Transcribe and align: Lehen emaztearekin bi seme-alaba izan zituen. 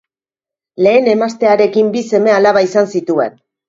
Lehen 0.85 1.11
emaztearekin 1.13 1.95
bi 1.99 2.05
seme-alaba 2.11 2.69
izan 2.73 2.95
zituen. 2.99 3.43